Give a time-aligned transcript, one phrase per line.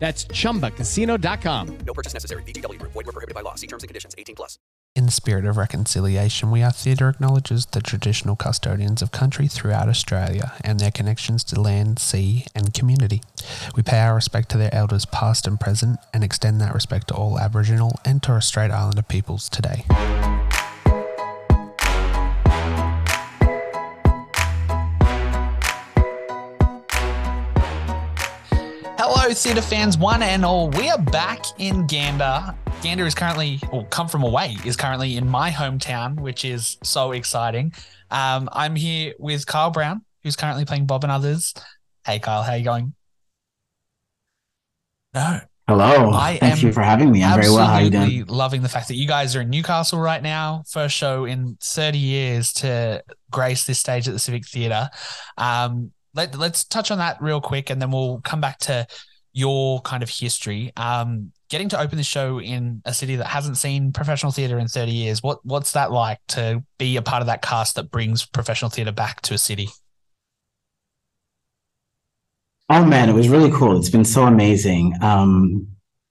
[0.00, 1.78] That's chumbacasino.com.
[1.86, 2.42] No purchase necessary.
[2.42, 2.92] VGW Group.
[2.92, 3.54] Void where prohibited by law.
[3.54, 4.14] See terms and conditions.
[4.18, 4.58] 18 plus.
[4.96, 9.88] In the spirit of reconciliation, We Are Theatre acknowledges the traditional custodians of country throughout
[9.88, 13.22] Australia and their connections to land, sea, and community.
[13.76, 17.14] We pay our respect to their elders past and present and extend that respect to
[17.14, 19.84] all Aboriginal and Torres Strait Islander peoples today.
[29.30, 30.70] Hello, theatre fans, one and all.
[30.70, 32.52] We are back in Gander.
[32.82, 37.12] Gander is currently, or come from away, is currently in my hometown, which is so
[37.12, 37.72] exciting.
[38.10, 41.54] Um, I'm here with Kyle Brown, who's currently playing Bob and others.
[42.04, 42.92] Hey, Kyle, how you going?
[45.14, 46.10] No, Hello.
[46.10, 47.22] I Thank you for having me.
[47.22, 47.68] I'm very well.
[47.68, 48.26] How are you doing?
[48.26, 50.64] loving the fact that you guys are in Newcastle right now.
[50.66, 54.90] First show in 30 years to grace this stage at the Civic Theatre.
[55.38, 58.88] Um, let, let's touch on that real quick and then we'll come back to
[59.32, 60.72] your kind of history.
[60.76, 64.68] Um, getting to open the show in a city that hasn't seen professional theatre in
[64.68, 68.24] 30 years, what what's that like to be a part of that cast that brings
[68.24, 69.68] professional theatre back to a city?
[72.68, 73.76] Oh man, it was really cool.
[73.78, 74.94] It's been so amazing.
[75.02, 75.66] Um,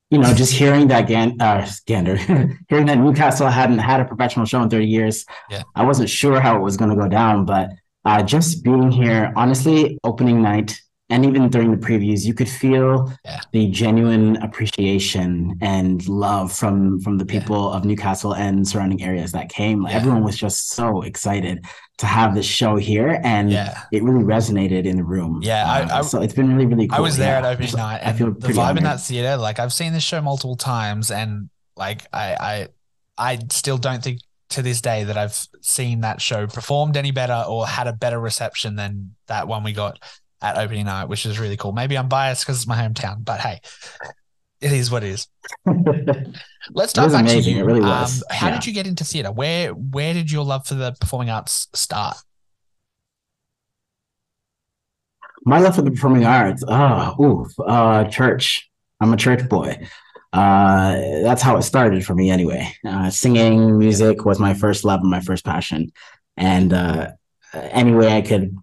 [0.10, 2.16] you know, just hearing that Gan- uh, Gander,
[2.70, 5.26] hearing that Newcastle hadn't had a professional show in 30 years.
[5.50, 5.64] Yeah.
[5.76, 7.70] I wasn't sure how it was going to go down, but
[8.06, 13.12] uh, just being here, honestly, opening night and even during the previews, you could feel
[13.26, 13.40] Yeah.
[13.52, 17.40] the genuine appreciation and love from from the Yeah.
[17.40, 19.84] people of Newcastle and surrounding areas that came.
[19.84, 19.90] Yeah.
[19.98, 21.66] Everyone was just so excited
[21.98, 23.78] to have this show here, and Yeah.
[23.92, 25.42] it really resonated in the room.
[25.44, 26.98] Yeah, I- Uh, I- so it's been really, really cool.
[26.98, 27.48] I was there Yeah.
[27.48, 29.36] at opening night, I and feel the vibe in that theater.
[29.38, 32.68] Like I've seen this show multiple times, and like I,
[33.20, 34.20] I, I still don't think
[34.52, 38.20] to this day that I've seen that show performed any better or had a better
[38.20, 40.00] reception than that one we got
[40.42, 41.72] at opening night, which is really cool.
[41.72, 43.60] Maybe I'm biased because it's my hometown, but hey,
[44.62, 45.28] it is what it is.
[46.72, 47.44] Let's dive back amazing.
[47.44, 47.60] to you.
[47.60, 48.22] It really was.
[48.30, 48.56] Um, how Yeah.
[48.56, 49.32] did you get into theater?
[49.32, 52.18] Where where did your love for the performing arts start?
[55.46, 56.64] My love for the performing arts.
[56.68, 57.16] Oh,
[57.58, 58.70] ooh, uh, church.
[59.00, 59.78] I'm a church boy.
[60.34, 62.72] Uh, that's how it started for me anyway.
[62.86, 65.92] Uh, singing music was my first love and my first passion.
[66.38, 67.12] And uh,
[67.54, 68.56] any way I could,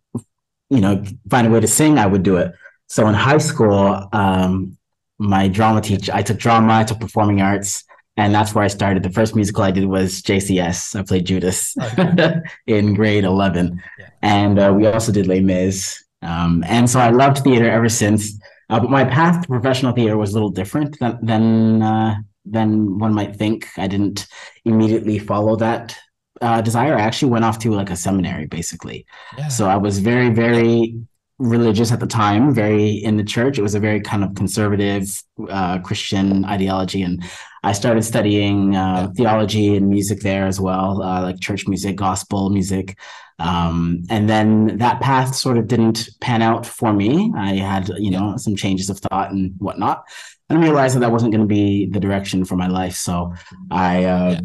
[0.70, 2.52] you know, find a way to sing, I would do it.
[2.88, 4.76] So in high school, um,
[5.18, 7.84] my drama teacher, I took drama, I took performing arts,
[8.16, 9.02] and that's where I started.
[9.02, 10.98] The first musical I did was JCS.
[10.98, 11.76] I played Judas
[12.66, 13.82] in grade 11.
[13.98, 14.08] Yeah.
[14.22, 16.02] And uh, we also did Les Mis.
[16.22, 18.38] Um, and so I loved theater ever since.
[18.70, 22.98] Uh, but my path to professional theater was a little different than than uh, than
[22.98, 23.66] one might think.
[23.76, 24.26] I didn't
[24.64, 25.96] immediately follow that
[26.40, 26.96] uh, desire.
[26.96, 29.06] I actually went off to like a seminary, basically.
[29.38, 29.48] Yeah.
[29.48, 30.96] So I was very, very
[31.38, 33.58] religious at the time, very in the church.
[33.58, 35.04] It was a very kind of conservative
[35.50, 37.22] uh, Christian ideology, and
[37.62, 42.48] I started studying uh, theology and music there as well, uh, like church music, gospel
[42.50, 42.98] music.
[43.38, 47.30] Um, and then that path sort of didn't pan out for me.
[47.36, 50.04] I had, you know, some changes of thought and whatnot,
[50.48, 52.94] and I realized that that wasn't going to be the direction for my life.
[52.94, 53.34] So
[53.70, 54.40] I, uh, Yeah.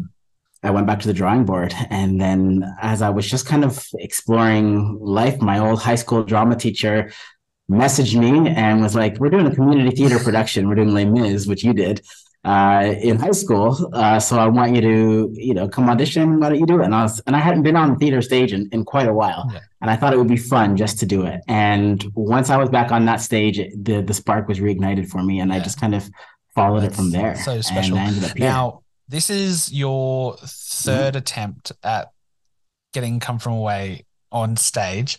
[0.62, 3.84] I went back to the drawing board, and then as I was just kind of
[3.98, 7.10] exploring life, my old high school drama teacher
[7.70, 10.68] messaged me and was like, "We're doing a community theater production.
[10.68, 12.00] We're doing Les Mis, which you did."
[12.44, 13.88] uh, in high school.
[13.92, 16.40] Uh, so I want you to, you know, come audition.
[16.40, 16.86] Why don't you do it?
[16.86, 19.14] And I was, and I hadn't been on the theater stage in, in quite a
[19.14, 19.60] while, Yeah.
[19.80, 21.40] and I thought it would be fun just to do it.
[21.46, 25.22] And once I was back on that stage, it- the the spark was reignited for
[25.22, 26.10] me, and I just kind of
[26.52, 27.36] followed it from there.
[27.36, 27.96] So special.
[27.96, 28.48] And I ended up here.
[28.48, 32.10] Now, this is your 3rd attempt at
[32.92, 35.18] getting Come From Away on stage.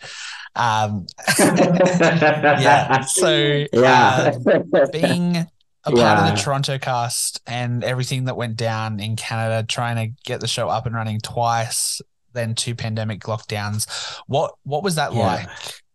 [0.55, 1.05] Um,
[1.39, 3.01] yeah.
[3.01, 4.33] So, yeah.
[4.73, 5.37] uh, being
[5.85, 10.15] a part of the Toronto cast and everything that went down in Canada, trying to
[10.25, 12.01] get the show up and running twice,
[12.33, 13.87] then two pandemic lockdowns.
[14.27, 15.19] What what was that Yeah.
[15.19, 15.49] like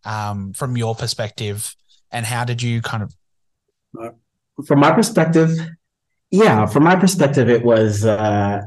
[0.05, 1.75] um, from your perspective,
[2.11, 3.13] and how did you kind of?
[4.65, 5.57] from my perspective,
[6.31, 8.61] yeah, from my perspective, it was uh,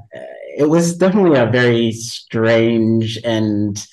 [0.56, 3.87] it was definitely a very strange and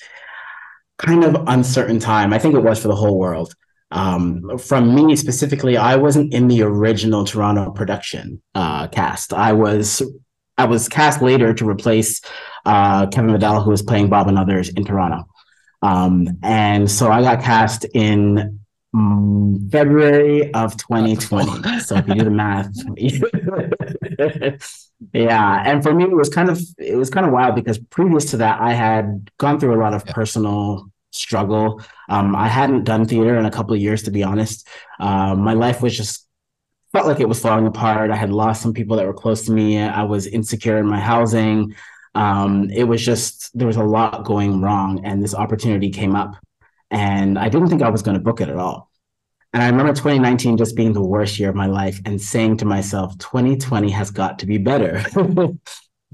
[0.98, 2.32] kind of uncertain time.
[2.32, 3.54] I think it was for the whole world.
[3.92, 9.32] Um, from me specifically, I wasn't in the original Toronto production uh, cast.
[9.32, 10.02] I was
[10.58, 12.20] I was cast later to replace
[12.66, 15.24] uh, Kevin Vidal, who was playing Bob and others in Toronto.
[15.82, 18.59] Um, and so I got cast in
[18.94, 21.80] mm, February of 2020.
[21.80, 22.70] so if you do the math,
[25.12, 25.62] yeah.
[25.64, 28.38] And for me, it was kind of it was kind of wild because previous to
[28.38, 31.82] that, I had gone through a lot of personal struggle.
[32.08, 34.66] Um, I hadn't done theater in a couple of years, to be honest.
[34.98, 36.26] Uh, my life was just
[36.92, 38.10] felt like it was falling apart.
[38.10, 39.78] I had lost some people that were close to me.
[39.78, 41.74] I was insecure in my housing.
[42.14, 46.34] Um, it was just there was a lot going wrong, and this opportunity came up,
[46.90, 48.90] and I didn't think I was going to book it at all.
[49.52, 52.64] And I remember 2019 just being the worst year of my life, and saying to
[52.64, 55.02] myself, 2020 has got to be better.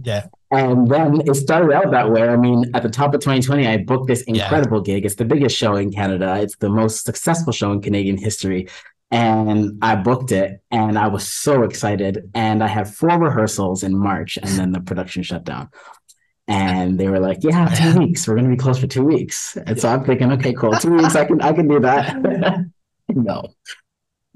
[0.02, 2.28] Yeah, And then it started out that way.
[2.28, 4.42] I mean, at the top of 2020, I booked this Yeah.
[4.42, 5.06] incredible gig.
[5.06, 6.36] It's the biggest show in Canada.
[6.38, 8.68] It's the most successful show in Canadian history.
[9.10, 12.30] And I booked it and I was so excited.
[12.34, 15.70] And I had four rehearsals in March and then the production shut down.
[16.48, 18.26] And they were like, Yeah, two weeks.
[18.26, 19.56] We're gonna be closed for two weeks.
[19.66, 20.72] And so I'm thinking, okay, cool.
[20.72, 22.16] Two weeks, I can I can do that.
[23.08, 23.48] no.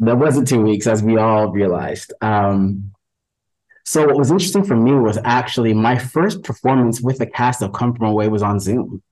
[0.01, 2.13] That wasn't two weeks, as we all realized.
[2.23, 2.93] Um,
[3.85, 7.73] so what was interesting for me was actually my first performance with the cast of
[7.73, 9.03] Come From Away was on Zoom.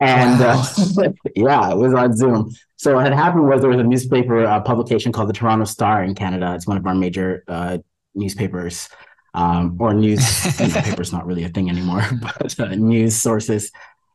[0.00, 0.62] And uh,
[1.36, 2.54] yeah, it was on Zoom.
[2.76, 6.04] So what had happened was there was a newspaper uh, publication called the Toronto Star
[6.04, 6.54] in Canada.
[6.54, 7.78] It's one of our major uh,
[8.14, 8.88] newspapers
[9.36, 10.24] um, or news
[10.56, 13.70] papers not really a thing anymore, but uh, news sources.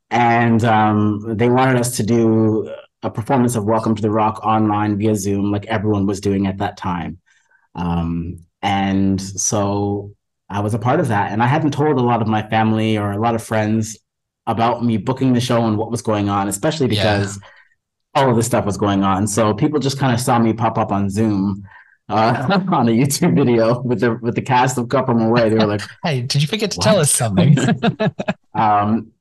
[0.10, 2.74] And um, they wanted us to do
[3.04, 6.58] a performance of Welcome to the Rock online via Zoom, like everyone was doing at
[6.58, 7.20] that time.
[7.76, 10.14] Um, and so
[10.50, 11.32] I was a part of that.
[11.32, 13.98] And I hadn't told a lot of my family or a lot of friends
[14.48, 17.40] about me booking the show and what was going on, especially because
[18.16, 19.28] all of this stuff was going on.
[19.28, 21.64] So people just kind of saw me pop up on Zoom
[22.12, 25.50] uh, on a YouTube video with the with the cast of Come from Away.
[25.50, 27.58] They were like, Hey, did you forget to tell us something?
[28.54, 29.12] um,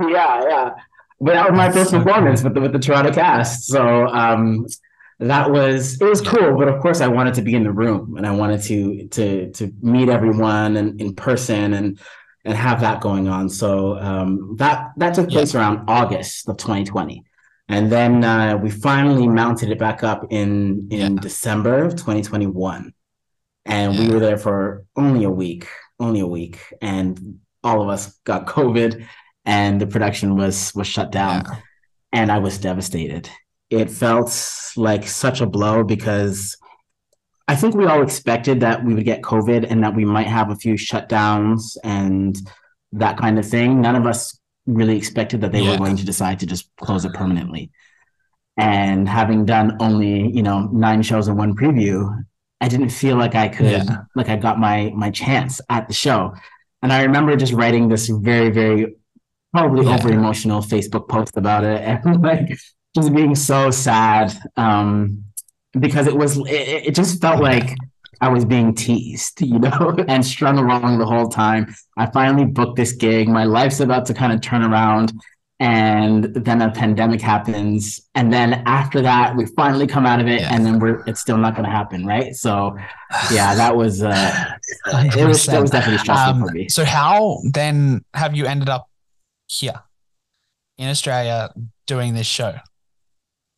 [0.00, 0.74] yeah, yeah.
[1.20, 3.66] But that was my That's first so performance with the with the Toronto cast.
[3.66, 4.66] So um,
[5.18, 6.56] that was it was cool.
[6.56, 9.50] But of course, I wanted to be in the room and I wanted to to
[9.52, 11.98] to meet everyone and in person and
[12.44, 13.48] and have that going on.
[13.48, 17.24] So um, that that took place around August of 2020.
[17.68, 22.94] And then uh, we finally mounted it back up in in December of 2021,
[23.64, 25.66] and we were there for only a week,
[25.98, 29.04] only a week, and all of us got COVID,
[29.44, 31.44] and the production was was shut down,
[32.12, 33.28] and I was devastated.
[33.68, 34.30] It felt
[34.76, 36.56] like such a blow because
[37.48, 40.50] I think we all expected that we would get COVID and that we might have
[40.50, 42.36] a few shutdowns and
[42.92, 43.80] that kind of thing.
[43.80, 44.35] None of us
[44.66, 47.70] really expected that they were going to decide to just close it permanently.
[48.58, 52.24] And having done only, you know, nine shows and one preview,
[52.60, 54.04] I didn't feel like I could Yeah.
[54.14, 56.34] like I got my my chance at the show.
[56.82, 58.96] And I remember just writing this very, very
[59.52, 59.94] probably Yeah.
[59.94, 62.48] over emotional Facebook post about it and like
[62.94, 64.32] just being so sad.
[64.56, 65.24] Um
[65.78, 67.76] because it was it, it just felt like
[68.20, 71.74] I was being teased, you know, and strung along the whole time.
[71.96, 73.28] I finally booked this gig.
[73.28, 75.12] My life's about to kind of turn around.
[75.58, 78.02] And then a pandemic happens.
[78.14, 80.54] And then after that, we finally come out of it, Yeah.
[80.54, 82.34] and then we're it's still not gonna happen, right?
[82.36, 82.76] So
[83.32, 84.12] yeah, that was uh
[84.86, 86.68] it was that was definitely stressful Um, for me.
[86.68, 88.90] So how then have you ended up
[89.48, 89.80] here
[90.76, 91.54] in Australia
[91.86, 92.56] doing this show?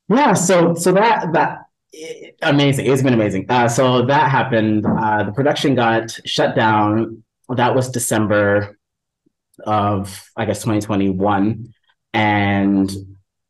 [0.09, 2.87] Yeah, so so that that eh, amazing.
[2.87, 3.47] It's been amazing.
[3.49, 4.87] Uh, so that happened.
[4.87, 7.23] Uh, the production got shut down.
[7.49, 8.79] That was December
[9.67, 11.73] of I guess 2021,
[12.13, 12.91] and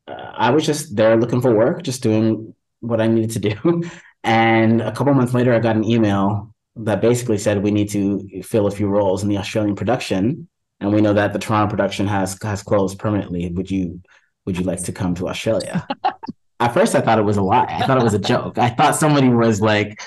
[0.07, 3.83] uh, I was just there looking for work, just doing what I needed to do.
[4.23, 8.41] And a couple months later, I got an email that basically said we need to
[8.43, 12.05] fill a few roles in the Australian production, and we know that the Toronto production
[12.07, 13.49] has has closed permanently.
[13.49, 14.01] Would you
[14.45, 15.87] would you like to come to Australia?
[16.59, 17.65] At first, I thought it was a lie.
[17.69, 18.57] I thought it was a joke.
[18.57, 20.01] I thought somebody was like,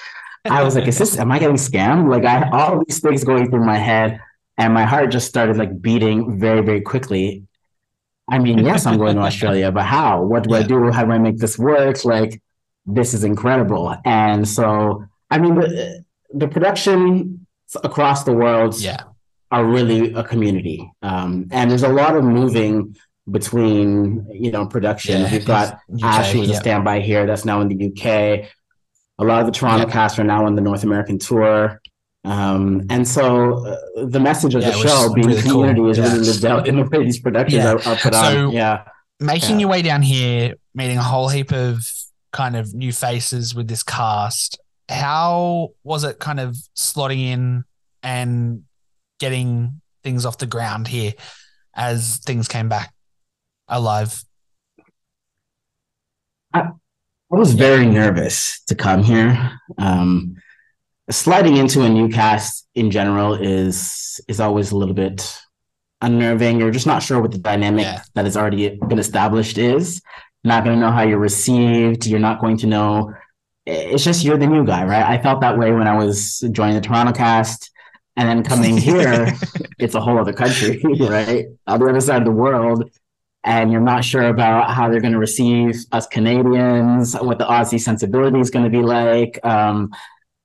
[0.44, 2.10] I was like, is this, am I getting scammed?
[2.10, 4.20] Like, I had all these things going through my head,
[4.58, 7.44] and my heart just started like beating very, very quickly.
[8.28, 10.22] I mean, yes, I'm going to Australia, but how?
[10.22, 10.90] What do I do?
[10.90, 12.04] How do I make this work?
[12.04, 12.40] Like,
[12.86, 13.96] this is incredible.
[14.04, 16.04] And so I mean, the,
[16.34, 17.46] the production
[17.82, 19.04] across the world Yeah.
[19.50, 20.90] are really a community.
[21.00, 22.96] Um, and there's a lot of moving
[23.30, 25.20] between, you know, production.
[25.22, 26.56] Yeah, We've got Ash, who's yeah.
[26.56, 28.48] a standby here, that's now in the UK.
[29.18, 29.92] A lot of the Toronto Yeah.
[29.92, 31.80] cast are now on the North American tour.
[32.24, 33.76] Um, and so uh,
[34.06, 35.62] the message of the show being really cool.
[35.64, 36.04] community is Yeah.
[36.12, 38.52] really lived out in the way these productions are, are put So- on.
[38.52, 38.84] Yeah.
[39.20, 41.84] making your way down here, meeting a whole heap of
[42.32, 44.58] kind of new faces with this cast.
[44.88, 47.64] How was it kind of slotting in
[48.02, 48.62] and
[49.20, 51.12] getting things off the ground here
[51.74, 52.92] as things came back
[53.72, 54.22] alive?
[56.54, 56.68] I
[57.30, 59.58] was very nervous to come here.
[59.78, 60.36] Um,
[61.10, 65.34] sliding into a new cast in general is is always a little bit
[66.02, 66.60] unnerving.
[66.60, 68.02] You're just not sure what the dynamic Yeah.
[68.14, 70.02] that has already been established is.
[70.44, 72.06] You're not going to know how you're received.
[72.06, 73.14] You're not going to know.
[73.64, 75.04] It's just you're the new guy, right?
[75.04, 77.70] I felt that way when I was joining the Toronto cast,
[78.16, 79.32] and then coming here,
[79.78, 81.46] it's a whole other country, right?
[81.66, 82.90] On the other side of the world
[83.44, 87.80] and you're not sure about how they're going to receive us Canadians, what the Aussie
[87.80, 89.90] sensibility is going to be like, um,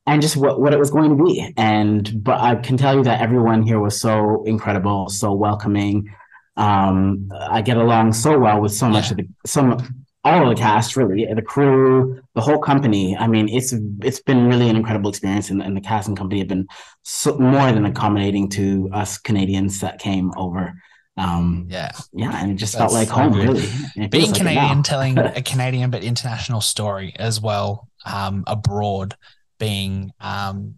[0.08, 1.54] and just what, what it was going to be.
[1.58, 6.14] And but I can tell you that everyone here was so incredible, so welcoming.
[6.56, 10.62] Um, I get along so well with so much of the some all of the
[10.62, 13.16] cast, really, the crew, the whole company.
[13.16, 16.40] I mean, it's it's been really an incredible experience, and, and the cast and company
[16.40, 16.68] have been
[17.04, 20.74] so, more than accommodating to us Canadians that came over.
[21.18, 21.92] Um, Yeah.
[22.14, 23.50] yeah, and it just That's felt like so home, good.
[23.50, 24.08] really.
[24.10, 29.16] Being like Canadian, telling a Canadian but international story as well, um, abroad,
[29.60, 30.78] being um,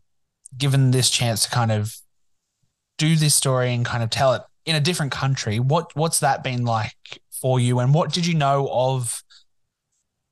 [0.58, 1.96] given this chance to kind of
[2.98, 5.60] do this story and kind of tell it in a different country.
[5.60, 6.96] What what's that been like
[7.42, 9.22] for you, and what did you know of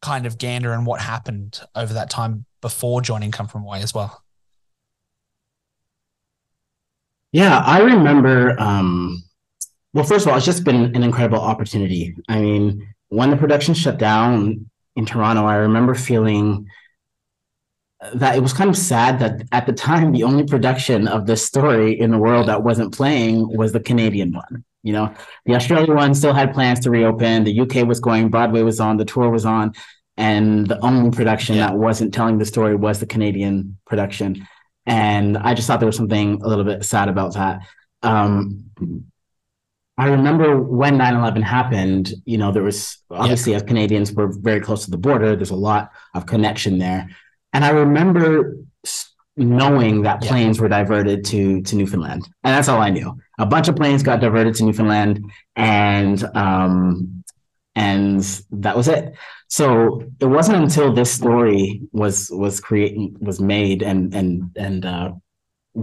[0.01, 3.93] kind of Gander and what happened over that time before joining Come From Away as
[3.93, 4.23] well?
[7.31, 8.59] Yeah, I remember.
[8.59, 9.23] Um,
[9.94, 12.15] well, first of all, it's just been an incredible opportunity.
[12.27, 16.67] I mean, when the production shut down in Toronto, I remember feeling
[18.13, 21.44] that it was kind of sad that at the time the only production of this
[21.44, 24.63] story in the world that wasn't playing was the Canadian one.
[24.84, 25.13] You know,
[25.46, 27.44] the Australian one still had plans to reopen.
[27.44, 29.74] The UK was going, Broadway was on, the tour was on,
[30.15, 31.67] and the only production Yeah.
[31.67, 34.48] that wasn't telling the story was the Canadian production.
[34.86, 37.62] And I just thought there was something a little bit sad about that.
[38.03, 38.65] Um,
[39.98, 44.60] I remember when 9 11 happened, you know, there was obviously, as Canadians, we're very
[44.62, 45.36] close to the border.
[45.36, 47.10] There's a lot of connection there.
[47.54, 48.58] And I remember
[49.36, 50.30] knowing that Yeah.
[50.30, 52.27] planes were diverted to, to Newfoundland.
[52.44, 53.18] And that's all I knew.
[53.39, 57.24] A bunch of planes got diverted to Newfoundland, and um,
[57.75, 59.13] and that was it.
[59.48, 65.12] So it wasn't until this story was was created was made and and and uh,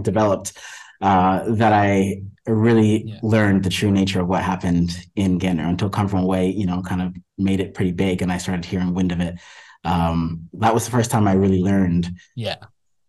[0.01, 0.57] developed
[1.01, 3.19] uh, that I really Yeah.
[3.23, 6.81] learned the true nature of what happened in Gander until Come From Away, you know,
[6.81, 9.39] kind of made it pretty big and I started hearing wind of it.
[9.83, 12.57] Um, that was the first time I really learned Yeah.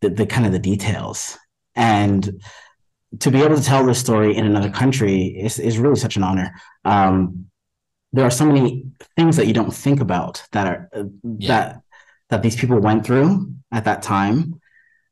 [0.01, 1.39] the, the kind of the details.
[1.75, 2.43] And
[3.21, 6.23] to be able to tell this story in another country is, is really such an
[6.23, 6.55] honor.
[6.85, 7.47] Um,
[8.13, 11.05] there are so many things that you don't think about that are uh,
[11.39, 11.49] Yeah.
[11.49, 11.81] that
[12.31, 14.61] that these people went through at that time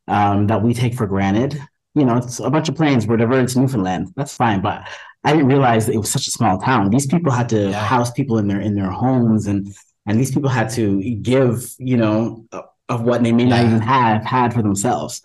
[0.09, 1.61] um, that we take for granted.
[1.95, 4.09] You know, it's a bunch of planes were diverted to Newfoundland.
[4.17, 4.89] That's fine, but
[5.23, 6.91] I didn't realize it was such a small town.
[6.91, 7.73] These people had to Yeah.
[7.85, 9.69] house people in their in their homes, and
[10.07, 12.45] and these people had to give, you know,
[12.89, 15.23] of what they may not even have had for themselves.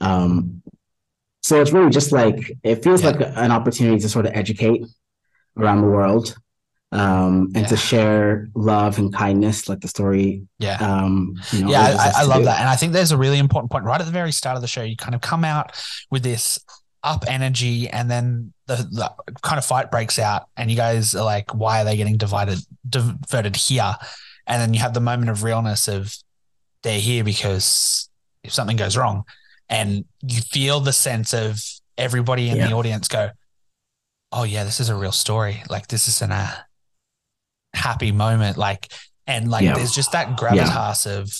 [0.00, 0.62] Um,
[1.42, 3.10] so it's really just like it feels Yeah.
[3.10, 4.82] like an opportunity to sort of educate
[5.58, 6.36] around the world
[6.92, 10.46] um, and to share love and kindness, like the story.
[10.58, 10.76] Yeah.
[10.76, 12.44] Um, you know, yeah, I, I love do.
[12.44, 12.60] that.
[12.60, 14.68] And I think there's a really important point right at the very start of the
[14.68, 14.82] show.
[14.82, 15.72] You kind of come out
[16.10, 16.58] with this
[17.02, 19.10] up energy, and then the, the
[19.42, 22.58] kind of fight breaks out, and you guys are like, why are they getting divided,
[22.88, 23.96] diverted here?
[24.46, 26.16] And then you have the moment of realness of
[26.82, 28.08] they're here because
[28.44, 29.24] if something goes wrong,
[29.68, 31.60] and you feel the sense of
[31.96, 33.30] everybody in the audience go,
[34.30, 35.62] oh, yeah, this is a real story.
[35.70, 36.66] Like, this isn't a
[37.74, 38.56] happy moment.
[38.56, 38.92] Like,
[39.26, 39.74] and like, Yeah.
[39.74, 41.32] there's just that gravitas of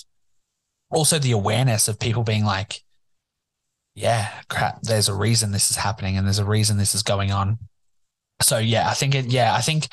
[0.91, 2.83] also the awareness of people being like,
[3.95, 7.31] yeah, crap, there's a reason this is happening and there's a reason this is going
[7.33, 7.59] on.
[8.41, 9.89] So yeah, I think it, yeah, I think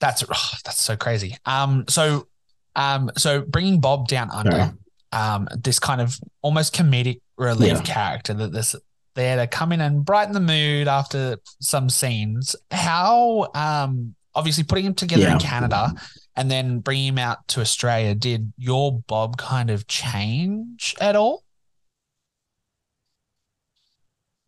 [0.00, 1.36] that's, oh, that's so crazy.
[1.46, 2.28] Um, so,
[2.74, 4.70] um, so bringing Bob down under, Sorry.
[5.12, 7.82] um, this kind of almost comedic relief Yeah.
[7.82, 8.76] character that this,
[9.14, 12.54] there to come in and brighten the mood after some scenes.
[12.70, 15.32] How, um, obviously putting him together Yeah.
[15.32, 15.92] in Canada
[16.36, 18.14] and then bringing him out to Australia.
[18.14, 21.42] Did your Bob kind of change at all?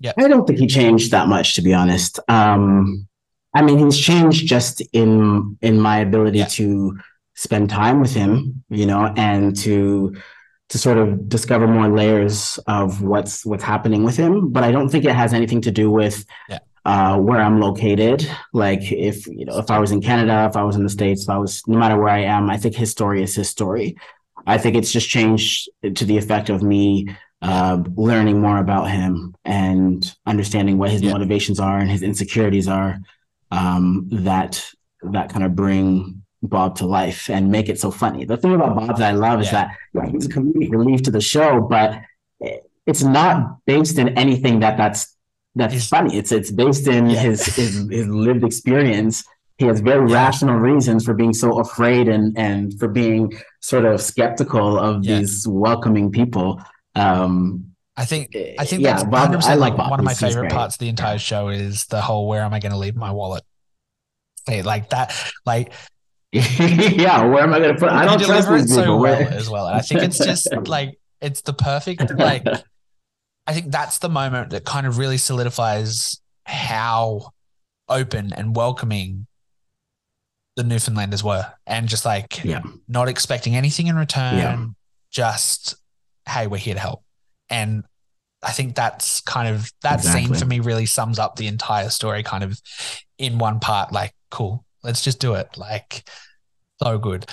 [0.01, 0.13] Yeah.
[0.17, 2.21] I don't think he changed that much, to be honest.
[2.29, 3.09] Um,
[3.55, 6.47] I mean, he's changed just in in my ability Yeah.
[6.59, 6.99] to
[7.35, 10.15] spend time with him, you know, and to
[10.69, 14.53] to sort of discover more layers of what's what's happening with him.
[14.53, 16.59] But I don't think it has anything to do with Yeah.
[16.91, 18.19] Uh, where I'm located.
[18.65, 21.23] Like if you know, if I was in Canada, if I was in the States,
[21.25, 23.89] if I was no matter where I am, I think his story is his story.
[24.47, 25.69] I think it's just changed
[25.99, 26.85] to the effect of me
[27.43, 27.77] uh,
[28.11, 29.99] learning more about him and
[30.33, 31.13] understanding what his Yeah.
[31.13, 32.91] motivations are and his insecurities are
[33.59, 34.53] um, that
[35.15, 38.25] that kind of bring Bob to life and make it so funny.
[38.25, 41.11] The thing about Bob that I love is that yeah, he's a comedic relief to
[41.11, 41.91] the show, but
[42.91, 45.03] it's not based in anything that that's
[45.55, 46.17] that's Is- funny.
[46.17, 47.21] It's it's based in Yeah.
[47.21, 49.25] his, his his lived experience.
[49.59, 50.15] He has very Yeah.
[50.17, 55.19] rational reasons for being so afraid and and for being sort of skeptical of Yeah.
[55.19, 56.61] these welcoming people.
[56.95, 57.65] Um,
[57.97, 59.91] I think I think yeah, that's Bob- I like Bob.
[59.91, 60.53] one of my He's- favorite great.
[60.53, 63.11] parts of the entire show is the whole where am I going to leave my
[63.11, 63.43] wallet?
[64.47, 65.13] Hey, like that,
[65.45, 65.73] like
[66.33, 67.91] yeah, where am I going to put?
[67.91, 69.67] I don't trust deliver it so well as well.
[69.67, 72.45] And I think it's just like it's the perfect like
[73.49, 77.31] I think that's the moment that kind of really solidifies how
[77.89, 79.27] open and welcoming
[80.57, 81.51] the Newfoundlanders were.
[81.67, 84.67] And just like yeah, not expecting anything in return, Yeah.
[85.11, 85.75] just
[86.29, 87.03] hey, we're here to help.
[87.49, 87.85] And
[88.43, 92.23] I think that's kind of that scene for me really sums up the entire story
[92.23, 92.61] kind of
[93.17, 93.93] in one part.
[93.93, 95.57] Like, cool, let's just do it.
[95.57, 96.07] Like,
[96.83, 97.25] so good.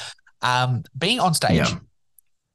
[0.42, 1.80] Um, being on stage, Yeah.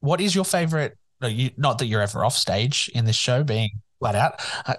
[0.00, 0.96] what is your favorite?
[1.20, 4.40] No, you, not that you're ever off stage in this show, being flat out.
[4.66, 4.74] Uh,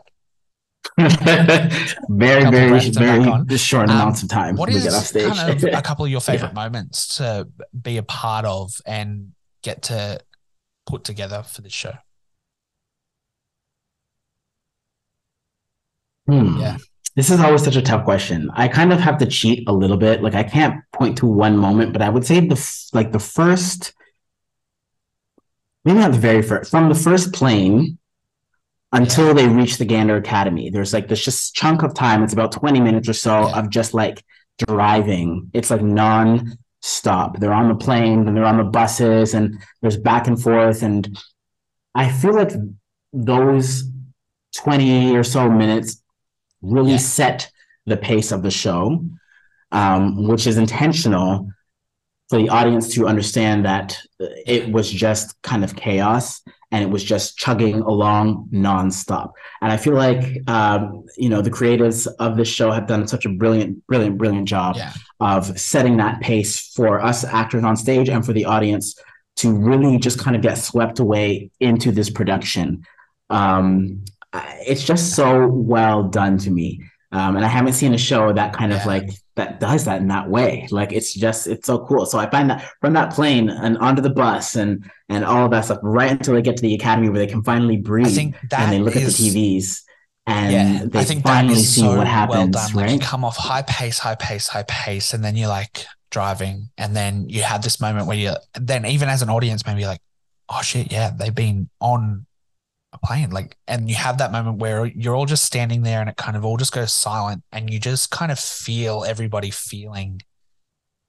[0.98, 3.46] very, very, breaths and back on.
[3.46, 5.32] very short Um, amounts of time What is get off stage.
[5.32, 7.48] kind of a couple of your favorite moments to
[7.80, 10.20] be a part of and get to
[10.88, 11.94] put together for this show?
[16.28, 16.60] Hmm.
[16.60, 16.78] Yeah.
[17.16, 18.50] This is always such a tough question.
[18.54, 20.24] I kind of have to cheat a little bit.
[20.24, 23.94] Like I can't point to one moment, but I would say the like the first,
[25.86, 27.98] maybe not the very first, from the first plane
[28.92, 30.70] until they reach the Gander Academy.
[30.70, 32.24] There's like this just chunk of time.
[32.24, 34.24] It's about 20 minutes or so of just like
[34.68, 35.50] driving.
[35.54, 37.40] It's like non-stop.
[37.40, 40.84] They're on the plane and they're on the buses and there's back and forth.
[40.84, 41.18] And
[41.96, 42.52] I feel like
[43.14, 43.84] those
[44.58, 46.02] 20 or so minutes
[46.62, 46.98] really Yeah.
[46.98, 47.50] set
[47.86, 49.04] the pace of the show,
[49.72, 51.50] um, which is intentional
[52.32, 53.98] for the audience to understand that
[54.48, 56.42] it was just kind of chaos
[56.72, 59.34] and it was just chugging along nonstop.
[59.62, 63.26] And I feel like um, you know the creatives of this show have done such
[63.26, 64.94] a brilliant, brilliant, brilliant job Yeah.
[65.20, 68.96] of setting that pace for us actors on stage and for the audience
[69.38, 72.86] to really just kind of get swept away into this production.
[73.30, 74.06] Um,
[74.66, 76.82] it's just so well done to me.
[77.14, 80.08] Um, and I haven't seen a show that kind of like that does that in
[80.08, 80.68] that way.
[80.72, 82.06] Like it's just it's so cool.
[82.06, 85.52] So I find that from that plane and onto the bus and and all of
[85.52, 88.72] that stuff right until they get to the academy where they can finally breathe and
[88.72, 89.82] they look is- at the TVs
[90.28, 92.56] and yeah, they I think finally see so what well happens.
[92.56, 92.74] done.
[92.74, 93.02] Like you right?
[93.02, 97.28] come off high pace, high pace, high pace, and then you're like driving, and then
[97.28, 100.02] you have this moment where you then even as an audience, maybe you're like,
[100.48, 102.26] oh shit, yeah, they've been on
[102.94, 106.10] a plane, like, and you have that moment where you're all just standing there, and
[106.10, 110.22] it kind of all just goes silent, and you just kind of feel everybody feeling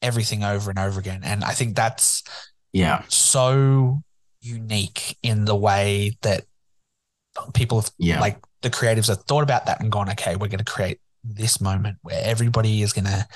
[0.00, 2.22] everything over and over again, and I think that's
[2.72, 4.02] yeah, so
[4.40, 6.44] unique in the way that
[7.54, 10.58] people have yeah, like the creatives have thought about that and gone, okay, we're going
[10.58, 13.26] to create this moment where everybody is going to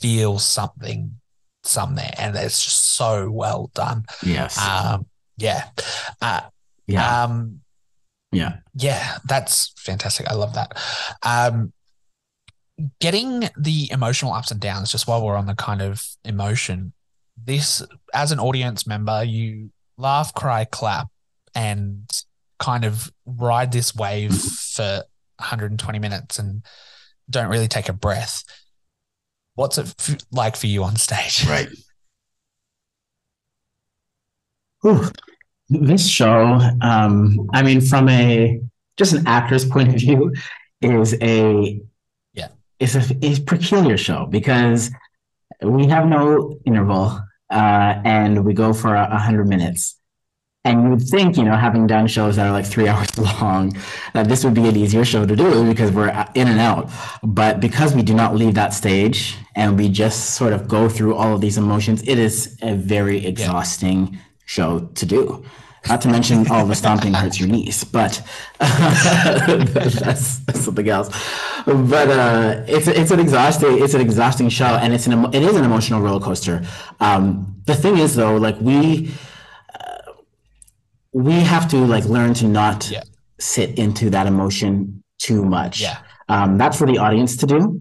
[0.00, 1.16] feel something
[1.64, 2.12] somewhere.
[2.18, 4.04] And it's just so well done.
[4.22, 5.68] yes, Um, yeah.
[6.20, 6.42] Uh,
[6.86, 7.60] yeah, Um,
[8.32, 8.58] yeah.
[8.74, 10.28] yeah, that's fantastic.
[10.28, 10.76] I love that.
[11.22, 11.72] Um,
[13.00, 16.92] getting the emotional ups and downs, just while we're on the kind of emotion,
[17.42, 17.82] this
[18.14, 21.08] as an audience member, you laugh, cry, clap,
[21.54, 22.08] and
[22.58, 25.02] kind of ride this wave for
[25.38, 26.64] 120 minutes and
[27.28, 28.44] don't really take a breath.
[29.54, 31.46] What's it f- like for you on stage?
[31.46, 31.68] Right.
[35.80, 38.60] This show, um, I mean, from a
[38.98, 40.32] just an actor's point of view,
[40.82, 41.80] is a
[42.34, 42.48] Yeah.
[42.78, 44.90] it's a it's a peculiar show because
[45.62, 47.04] we have no interval,
[47.50, 49.96] uh, and we go for a, a hundred minutes,
[50.64, 53.72] And you would think, you know, having done shows that are like three hours long,
[54.14, 56.84] that this would be an easier show to do because we're in and out.
[57.22, 61.14] But because we do not leave that stage and we just sort of go through
[61.20, 65.44] all of these emotions, it is a very exhausting show to do.
[65.88, 68.22] Not to mention all the stomping hurts your knees, but
[68.60, 71.08] that's, that's something else.
[71.66, 75.56] But uh, it's it's an exhausting it's an exhausting show, and it's an it is
[75.56, 76.62] an emotional roller coaster.
[77.00, 79.12] Um, the thing is, though, like we
[79.78, 80.12] uh,
[81.12, 83.02] we have to like learn to not Yeah.
[83.40, 85.80] sit into that emotion too much.
[85.80, 85.98] Yeah.
[86.28, 87.80] Um, that's for the audience to do.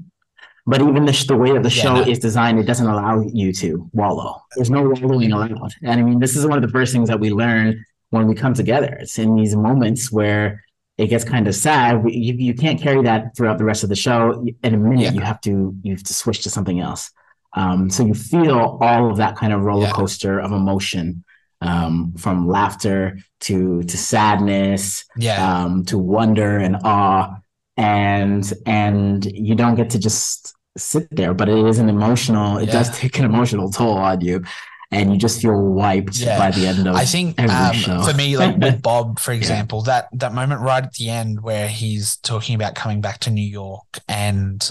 [0.68, 2.02] But even the, the way that the Yeah, show no.
[2.04, 4.42] is designed, it doesn't allow you to wallow.
[4.56, 5.74] There's no wallowing allowed.
[5.84, 8.36] And I mean, this is one of the first things that we learn when we
[8.36, 8.98] come together.
[9.00, 10.64] It's in these moments where
[10.98, 12.04] it gets kind of sad.
[12.08, 14.46] You, you can't carry that throughout the rest of the show.
[14.64, 15.12] In a minute, Yeah.
[15.14, 17.10] you have to you have to switch to something else.
[17.54, 19.94] Um, so you feel all of that kind of roller Yeah.
[19.94, 21.24] coaster of emotion,
[21.62, 25.64] um, from laughter to to sadness, Yeah.
[25.64, 27.36] um, to wonder and awe,
[27.78, 32.58] and and you don't get to just sit there, but it is an emotional.
[32.58, 34.44] It does take an emotional toll on you,
[34.92, 36.38] and you just feel wiped Yeah.
[36.38, 36.96] by the end of.
[36.96, 37.00] It.
[37.00, 40.94] I think um, for me, like with Bob, for example, that that moment right at
[40.94, 44.70] the end where he's talking about coming back to New York and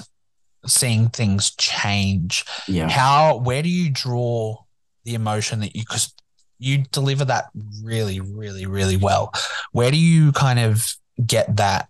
[0.67, 2.45] seeing things change.
[2.69, 4.57] yeah, How where do you draw
[5.05, 6.13] the emotion that you because
[6.59, 7.47] you deliver that
[7.83, 9.33] really, really, really well.
[9.73, 10.95] Where do you kind of
[11.27, 11.89] get that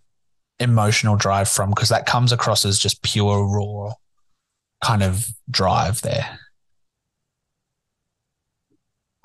[0.61, 1.71] emotional drive from?
[1.71, 3.95] Because that comes across as just pure raw
[4.83, 6.39] kind of drive there.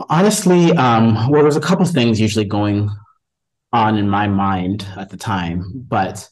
[0.10, 2.90] honestly, um, well, there's a couple things usually going
[3.72, 6.28] on in my mind at the time, but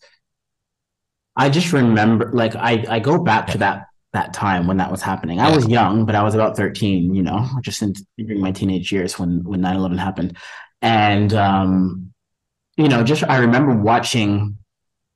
[1.35, 5.01] I just remember, like, I I go back to that that time when that was
[5.01, 5.39] happening.
[5.39, 8.91] I was young, but I was about 13, you know, just in during my teenage
[8.91, 10.37] years when when 9/11 happened,
[10.81, 12.13] and um,
[12.77, 14.57] you know, just I remember watching.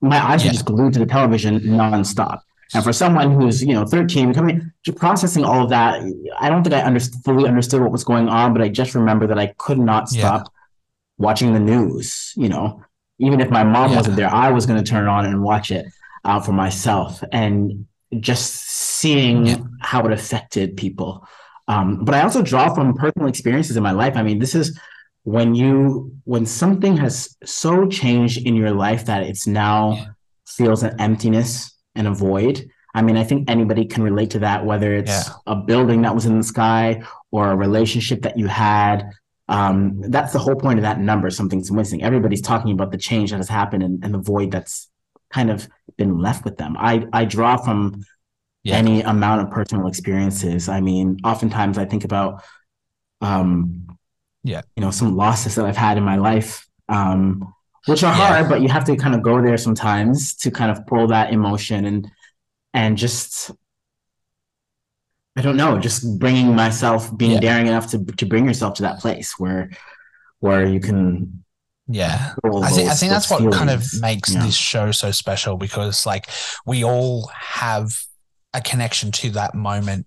[0.01, 0.49] My eyes Yeah.
[0.49, 2.39] were just glued to the television nonstop.
[2.73, 6.01] And for someone who's, you know, 13, coming, processing all of that,
[6.39, 9.25] I don't think I under, fully understood what was going on, but I just remember
[9.27, 10.19] that I could not Yeah.
[10.19, 10.53] stop
[11.17, 12.33] watching the news.
[12.36, 12.81] You know,
[13.19, 13.97] even if my mom Yeah.
[13.97, 15.86] wasn't there, I was going to turn it on and watch it
[16.25, 17.23] uh, for myself.
[17.31, 17.86] And
[18.19, 19.57] just seeing Yeah.
[19.81, 21.25] how it affected people.
[21.69, 24.15] Um, but I also draw from personal experiences in my life.
[24.15, 24.77] I mean, this is
[25.36, 30.06] when you when something has so changed in your life that it's now Yeah.
[30.60, 31.52] feels an emptiness
[31.98, 32.56] and a void.
[32.96, 35.34] I mean, I think anybody can relate to that, whether it's Yeah.
[35.54, 37.02] a building that was in the sky
[37.36, 38.98] or a relationship that you had.
[39.50, 39.78] Um,
[40.16, 41.30] that's the whole point of that number.
[41.30, 42.00] Something's missing.
[42.04, 44.76] Everybody's talking about the change that has happened and, and the void that's
[45.38, 46.72] kind of been left with them.
[46.80, 47.80] I I draw from
[48.63, 48.78] Yeah.
[48.82, 50.70] any amount of personal experiences.
[50.70, 52.32] I mean, oftentimes I think about
[53.30, 53.88] um
[54.47, 54.62] Yeah.
[54.75, 56.51] you know, some losses that I've had in my life.
[56.89, 57.53] Um
[57.86, 58.27] which are Yeah.
[58.27, 61.31] hard, but you have to kind of go there sometimes to kind of pull that
[61.38, 62.07] emotion and
[62.73, 63.51] and just
[65.38, 67.39] I don't know, just bringing myself, being Yeah.
[67.47, 69.69] daring enough to to bring yourself to that place where
[70.39, 71.43] where you can
[71.88, 72.33] Yeah.
[72.43, 74.43] I think I think that's what kind of makes Yeah.
[74.45, 76.25] this show so special because like
[76.65, 77.27] we all
[77.62, 77.88] have
[78.53, 80.05] a connection to that moment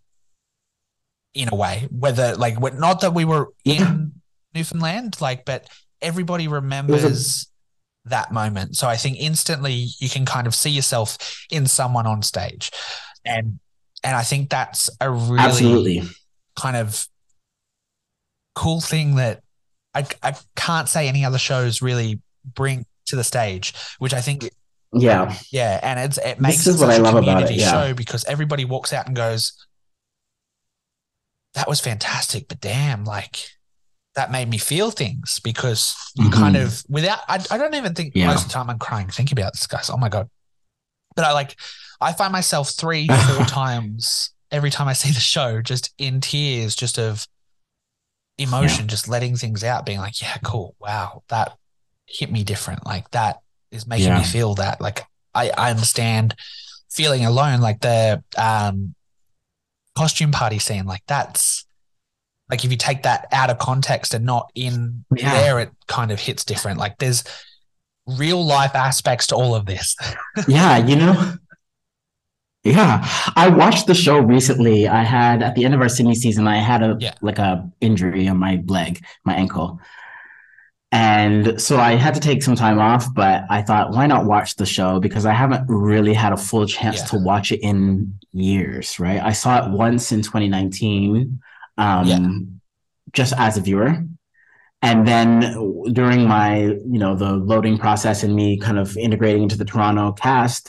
[1.35, 1.89] in a way.
[1.91, 4.20] Whether like not that we were in
[4.55, 5.69] Newfoundland, like, but
[6.03, 7.47] everybody remembers
[8.07, 8.77] that moment.
[8.77, 12.71] So I think instantly you can kind of see yourself in someone on stage,
[13.25, 13.59] and
[14.03, 16.03] and I think that's a really Absolutely.
[16.57, 17.07] kind of
[18.55, 19.43] cool thing that
[19.95, 24.49] I, I can't say any other shows really bring to the stage, which I think,
[24.93, 25.35] Yeah.
[25.53, 27.71] yeah, and it's it makes is it what I a love about it, community yeah.
[27.71, 29.53] show because everybody walks out and goes,
[31.55, 33.51] "That was fantastic," but damn, like
[34.17, 36.65] that made me feel things because you kind Mhm.
[36.67, 38.27] of without I, I don't even think Yeah.
[38.27, 39.89] most of the time I'm crying thinking about this guys.
[39.91, 40.29] Oh my god.
[41.15, 41.57] But I like
[42.01, 46.75] I find myself three, four times every time I see the show, just in tears,
[46.75, 47.27] just of
[48.39, 50.75] emotion, just letting things out, being like, Yeah, cool.
[50.81, 51.57] Wow, that
[52.07, 52.85] hit me different.
[52.87, 54.19] Like that is making Yeah.
[54.19, 54.81] me feel that.
[54.81, 56.35] Like I, I understand
[56.91, 58.95] feeling alone, like the um
[59.97, 61.60] costume party scene, like that's
[62.51, 65.33] like if you take that out of context and not in Yeah.
[65.35, 66.79] there, it kind of hits different.
[66.79, 67.25] Like there's
[68.07, 69.97] real life aspects to all of this.
[70.49, 71.35] yeah, you know.
[72.63, 74.87] Yeah, I watched the show recently.
[74.87, 77.15] I had at the end of our Sydney season, I had a Yeah.
[77.23, 79.81] like a injury on my leg, my ankle.
[80.93, 84.57] And so I had to take some time off, but I thought, why not watch
[84.57, 84.99] the show?
[84.99, 87.05] Because I haven't really had a full chance Yeah.
[87.07, 89.23] to watch it in years, right?
[89.23, 91.41] I saw it once in 2019,
[91.87, 92.21] um, Yeah.
[93.19, 93.93] just as a viewer.
[94.83, 95.31] and then
[96.01, 96.49] during my
[96.95, 100.65] you know the loading process and me kind of integrating into the Toronto cast,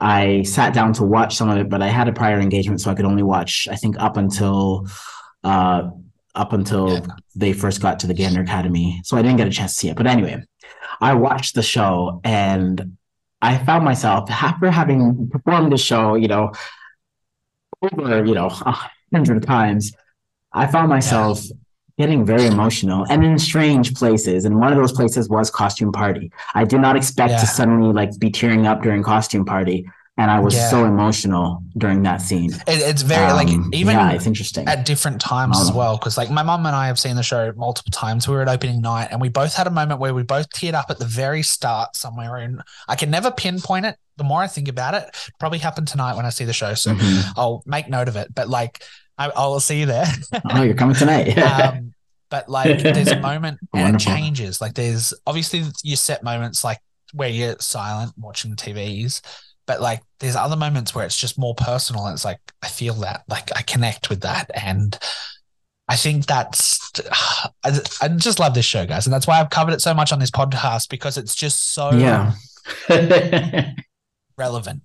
[0.00, 2.90] I sat down to watch some of it, but I had a prior engagement, so
[2.90, 4.60] I could only watch I think up until
[5.52, 5.82] uh
[6.42, 7.06] up until Yeah.
[7.42, 9.88] they first got to the Gander Academy, so I didn't get a chance to see
[9.92, 9.96] it.
[10.00, 10.36] But anyway,
[11.08, 12.74] I watched the show and
[13.48, 16.44] I found myself after having performed the show, you know,
[17.82, 18.74] over you know a
[19.14, 19.92] hundred times,
[20.52, 21.42] I found myself
[21.98, 24.44] getting very emotional and in strange places.
[24.44, 26.30] And one of those places was costume party.
[26.54, 27.40] I did not expect Yeah.
[27.40, 29.88] to suddenly like be tearing up during costume party.
[30.18, 30.70] And I was Yeah.
[30.70, 32.50] so emotional during that scene.
[32.66, 34.66] It, it's very like Um, even yeah, it's interesting.
[34.66, 35.74] at different times as Oh.
[35.74, 35.96] well.
[35.98, 38.26] Because like my mom and I have seen the show multiple times.
[38.26, 40.72] We were at opening night, and we both had a moment where we both teared
[40.74, 42.36] up at the very start somewhere.
[42.36, 43.96] And I can never pinpoint it.
[44.16, 46.72] The more I think about it, it probably happened tonight when I see the show.
[46.72, 47.24] So Mhm.
[47.36, 48.34] I'll make note of it.
[48.34, 48.82] But like
[49.18, 50.06] I, I'll see you there.
[50.50, 51.36] Oh, you're coming tonight.
[51.38, 51.92] um,
[52.30, 54.12] but like there's a moment and Wonderful.
[54.12, 54.60] it changes.
[54.60, 56.78] Like there's obviously you set moments like
[57.14, 59.20] where you're silent watching the TVs,
[59.66, 62.06] but like there's other moments where it's just more personal.
[62.06, 64.98] And it's like I feel that, like I connect with that, and
[65.88, 66.90] I think that's
[67.64, 70.12] I, I just love this show, guys, and that's why I've covered it so much
[70.12, 72.32] on this podcast because it's just so yeah.
[74.36, 74.82] relevant.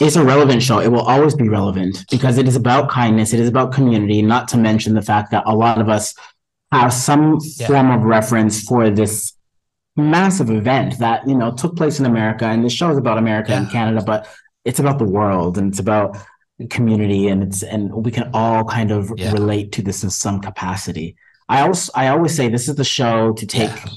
[0.00, 0.78] It's a relevant show.
[0.80, 3.32] It will always be relevant because it is about kindness.
[3.32, 6.14] It is about community, not to mention the fact that a lot of us
[6.72, 7.66] have some Yeah.
[7.66, 9.32] form of reference for this
[9.96, 12.46] massive event that, you know, took place in America.
[12.46, 14.26] And the show is about America and Canada, but
[14.64, 16.16] it's about the world and it's about
[16.70, 19.32] community and it's and we can all kind of Yeah.
[19.32, 21.16] relate to this in some capacity.
[21.48, 23.90] I also I always say this is the show to take Yeah.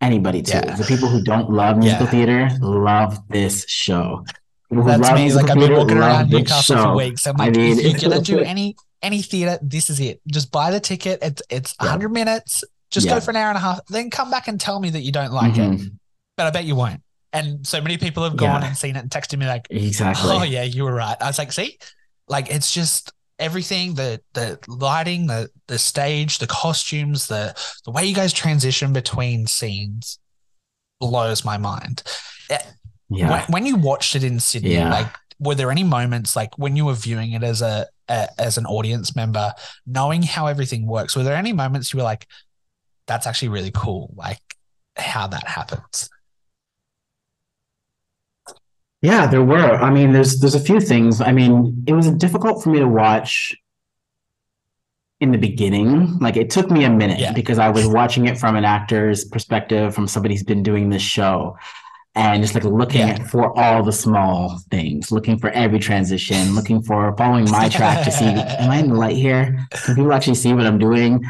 [0.00, 0.56] anybody to.
[0.56, 0.76] Yeah.
[0.76, 2.10] The people who don't love musical Yeah.
[2.10, 4.24] theater love this show.
[4.82, 5.32] That's me.
[5.32, 7.26] Like I've been walking around Newcastle for weeks.
[7.26, 10.20] I'm I like, mean- if you're gonna do any any theater, this is it.
[10.26, 11.18] Just buy the ticket.
[11.22, 11.86] It's it's Yeah.
[11.86, 12.64] 100 minutes.
[12.90, 13.80] Just go for an hour and a half.
[13.86, 15.70] Then come back and tell me that you don't like it.
[15.70, 15.98] Mhm.
[16.36, 17.02] But I bet you won't.
[17.32, 18.68] And so many people have gone Yeah.
[18.68, 20.30] and seen it and texted me like, Exactly.
[20.32, 21.78] "Oh yeah, you were right." I was like, "See,
[22.28, 28.04] like it's just everything the the lighting, the the stage, the costumes, the the way
[28.06, 30.18] you guys transition between scenes
[31.00, 32.02] blows my mind."
[33.10, 33.30] Yeah.
[33.30, 34.90] When, when you watched it in Sydney, Yeah.
[34.90, 38.56] like were there any moments like when you were viewing it as a, a as
[38.58, 39.52] an audience member,
[39.86, 41.14] knowing how everything works?
[41.16, 42.26] Were there any moments you were like,
[43.06, 44.40] "That's actually really cool," like
[44.96, 46.08] how that happens?
[49.02, 49.74] Yeah, there were.
[49.74, 51.20] I mean, there's there's a few things.
[51.20, 53.54] I mean, it was difficult for me to watch
[55.20, 56.18] in the beginning.
[56.20, 57.32] Like it took me a minute Yeah.
[57.32, 61.02] because I was watching it from an actor's perspective, from somebody who's been doing this
[61.02, 61.56] show.
[62.16, 63.24] And just like looking Yeah.
[63.24, 68.10] for all the small things, looking for every transition, looking for following my track to
[68.12, 69.66] see, am I in the light here?
[69.72, 71.24] Can people actually see what I'm doing?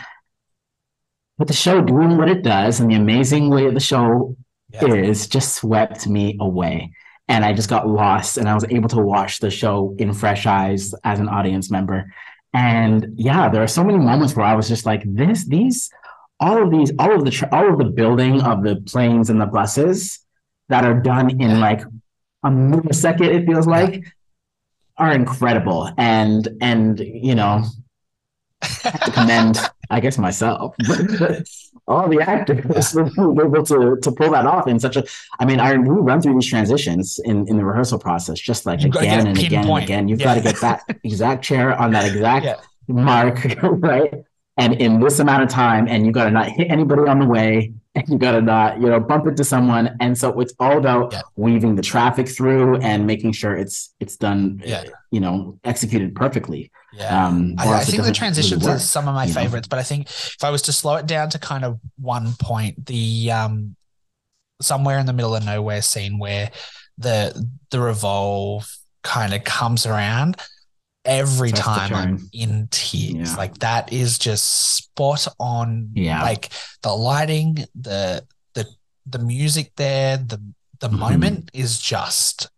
[1.38, 4.37] But the show doing what it does and the amazing way the show
[4.73, 4.94] Yeah.
[4.94, 6.92] is just swept me away.
[7.29, 10.44] And I just got lost and I was able to watch the show in fresh
[10.47, 12.12] eyes as an audience member.
[12.53, 15.88] And yeah, there are so many moments where I was just like, this, these,
[16.40, 19.47] all of these, all of the, all of the building of the planes and the
[19.47, 20.20] buses
[20.68, 21.83] that are done in like
[22.42, 24.05] a millisecond, it feels like,
[24.96, 25.90] are incredible.
[25.98, 27.62] And, and, you know,
[28.62, 29.59] I have to commend,
[29.90, 30.74] I guess, myself,
[31.87, 35.05] all the actors were able to to pull that off in such a.
[35.38, 38.83] I mean, I we run through these transitions in in the rehearsal process, just like
[38.83, 40.09] You've again and again and again.
[40.09, 40.24] You've Yeah.
[40.27, 42.55] got to get that exact chair on that exact Yeah.
[42.88, 44.24] mark, right?
[44.57, 47.27] And in this amount of time, and you got to not hit anybody on the
[47.27, 47.72] way,
[48.09, 49.97] you got to not, you know, bump into someone.
[50.01, 51.23] And so it's all about Yeah.
[51.37, 54.85] weaving the traffic through and making sure it's it's done, Yeah.
[55.11, 56.71] you know, executed perfectly.
[56.93, 57.27] Yeah.
[57.27, 59.41] Um, I, I think the doesn't really transitions work, are some of my you know?
[59.41, 62.35] favorites, but I think if I was to slow it down to kind of one
[62.41, 63.77] point, the um
[64.63, 66.51] somewhere in the middle of nowhere scene where
[66.99, 70.37] the the revolve kind of comes around
[71.05, 73.31] every time I'm in tears.
[73.31, 73.37] Yeah.
[73.37, 75.90] Like that is just spot on.
[75.95, 76.23] Yeah.
[76.23, 76.51] Like
[76.83, 78.67] the lighting, the the
[79.07, 80.40] the music there, the
[80.81, 80.99] the Mhm.
[80.99, 82.49] moment is just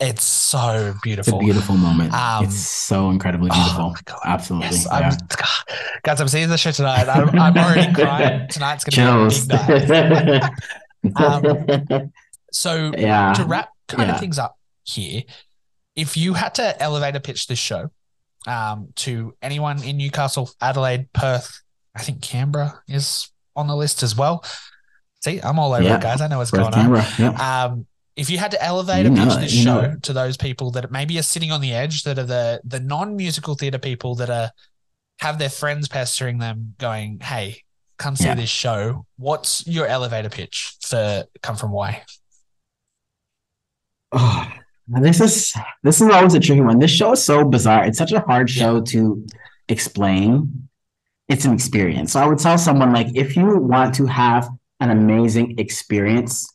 [0.00, 1.34] it's so beautiful.
[1.34, 1.76] It's a beautiful.
[1.76, 2.14] moment.
[2.14, 3.90] Um, it's so incredibly Oh beautiful.
[3.90, 4.20] my God.
[4.24, 4.68] Absolutely.
[4.68, 5.10] Yes, yeah.
[5.10, 7.08] I'm, guys, I'm seeing the show tonight.
[7.08, 8.46] I'm, I'm already crying.
[8.48, 10.52] Tonight's going to be a big night.
[11.16, 12.12] Um,
[12.52, 13.32] So yeah.
[13.34, 14.14] to wrap kind yeah.
[14.14, 15.22] of things up here,
[15.98, 17.90] if you had to elevator pitch this show
[18.46, 21.60] um, to anyone in Newcastle, Adelaide, Perth,
[21.94, 24.44] I think Canberra is on the list as well.
[25.24, 25.96] See, I'm all over Yeah.
[25.96, 26.20] it, guys.
[26.20, 26.80] I know what's Perth, going on.
[26.80, 27.06] Canberra.
[27.18, 27.38] Yep.
[27.40, 30.70] Um, if you had to elevate You know pitch this know show to those people
[30.72, 34.14] that maybe are sitting on the edge, that are the the non musical theatre people
[34.16, 34.50] that are
[35.20, 37.64] have their friends pestering them, going, "Hey,
[37.96, 38.34] come see Yeah.
[38.36, 42.02] this show." What's your elevator pitch for Come From Away"?
[44.12, 44.48] Oh,
[44.88, 46.78] this is this is always a tricky one.
[46.78, 47.84] This show is so bizarre.
[47.84, 49.26] It's such a hard show to
[49.68, 50.68] explain.
[51.28, 52.12] It's an experience.
[52.12, 54.48] So I would tell someone like if you want to have
[54.80, 56.54] an amazing experience,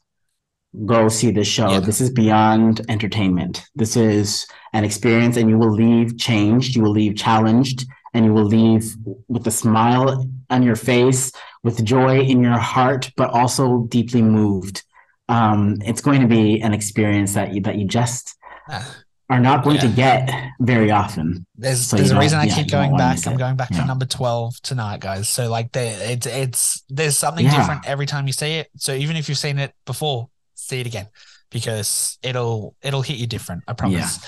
[0.86, 1.70] go see this show.
[1.70, 1.80] Yeah.
[1.80, 3.64] This is beyond entertainment.
[3.76, 8.34] This is an experience and you will leave changed, you will leave challenged, and you
[8.34, 8.96] will leave
[9.28, 11.32] with a smile on your face,
[11.64, 14.84] with joy in your heart, but also deeply moved
[15.34, 18.36] um, it's going to be an experience that you that you just
[18.70, 18.96] Ah.
[19.30, 20.30] are not going to get
[20.62, 21.46] very often.
[21.56, 23.26] There's So there's a reason I yeah, keep going back.
[23.28, 23.82] I'm going back Yeah.
[23.82, 25.28] for number twelve tonight, guys.
[25.30, 27.58] So like there, it's it's there's something Yeah.
[27.58, 28.70] different every time you see it.
[28.78, 31.08] So even if you've seen it before, see it again
[31.50, 33.64] because it'll it'll hit you different.
[33.68, 34.20] I promise.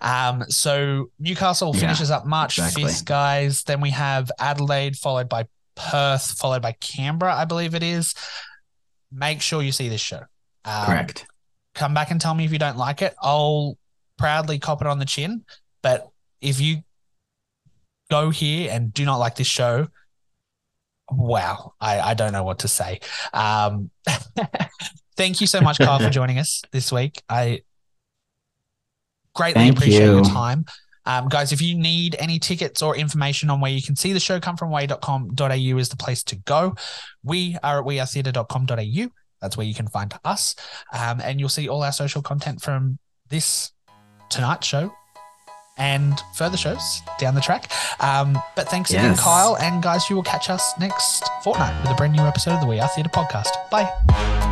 [0.00, 2.84] Um, so Newcastle Yeah, finishes up March exactly.
[2.84, 3.62] 5th, guys.
[3.64, 5.46] Then we have Adelaide, followed by
[5.76, 8.14] Perth, followed by Canberra, I believe it is.
[9.12, 10.22] Make sure you see this show.
[10.64, 11.26] Um, Correct.
[11.74, 13.14] come back and tell me if you don't like it.
[13.20, 13.76] I'll
[14.18, 15.44] proudly cop it on the chin.
[15.82, 16.08] But
[16.40, 16.78] if you
[18.10, 19.88] go here and do not like this show,
[21.10, 23.00] wow, I, I don't know what to say.
[23.32, 23.90] Um,
[25.16, 27.22] thank you so much, Carl, for joining us this week.
[27.28, 27.62] I
[29.34, 30.64] greatly Thank appreciate your time.
[31.04, 34.20] Um, guys, if you need any tickets or information on where you can see the
[34.20, 36.76] show, comefromaway.com.au is the place to go.
[37.24, 39.21] We are at wearetheatre.com.au.
[39.42, 40.54] That's where you can find us.
[40.92, 43.72] Um, and you'll see all our social content from this
[44.30, 44.92] tonight show
[45.78, 47.70] and further shows down the track.
[48.00, 49.56] Um, but thanks again, Kyle.
[49.56, 52.66] And guys, you will catch us next fortnight with a brand new episode of the
[52.66, 53.50] We Are Theatre podcast.
[53.70, 54.51] Bye.